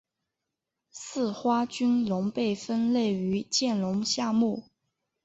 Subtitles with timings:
[0.89, 4.63] 似花君龙被分类于剑龙下目。